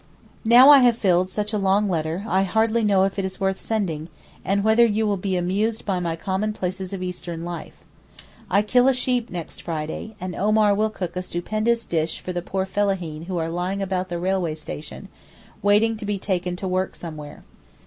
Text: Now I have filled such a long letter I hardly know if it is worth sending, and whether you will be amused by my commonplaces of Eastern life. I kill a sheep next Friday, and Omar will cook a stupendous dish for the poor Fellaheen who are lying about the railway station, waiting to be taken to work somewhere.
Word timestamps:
Now 0.45 0.71
I 0.71 0.79
have 0.79 0.97
filled 0.97 1.29
such 1.29 1.53
a 1.53 1.59
long 1.59 1.87
letter 1.87 2.25
I 2.27 2.41
hardly 2.41 2.83
know 2.83 3.03
if 3.03 3.19
it 3.19 3.23
is 3.23 3.39
worth 3.39 3.59
sending, 3.59 4.09
and 4.43 4.63
whether 4.63 4.83
you 4.83 5.05
will 5.05 5.15
be 5.15 5.37
amused 5.37 5.85
by 5.85 5.99
my 5.99 6.15
commonplaces 6.15 6.91
of 6.91 7.03
Eastern 7.03 7.45
life. 7.45 7.83
I 8.49 8.63
kill 8.63 8.87
a 8.87 8.95
sheep 8.95 9.29
next 9.29 9.61
Friday, 9.61 10.15
and 10.19 10.33
Omar 10.35 10.73
will 10.73 10.89
cook 10.89 11.15
a 11.15 11.21
stupendous 11.21 11.85
dish 11.85 12.19
for 12.19 12.33
the 12.33 12.41
poor 12.41 12.65
Fellaheen 12.65 13.27
who 13.27 13.37
are 13.37 13.49
lying 13.49 13.79
about 13.83 14.09
the 14.09 14.17
railway 14.17 14.55
station, 14.55 15.07
waiting 15.61 15.95
to 15.97 16.05
be 16.07 16.17
taken 16.17 16.55
to 16.55 16.67
work 16.67 16.95
somewhere. 16.95 17.43